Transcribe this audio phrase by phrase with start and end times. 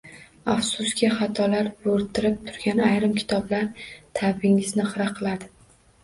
[0.51, 3.67] Afsuski xatolar bo‘rtib turgan ayrim kitoblar
[4.21, 5.51] ta’bingizni xira qiladi.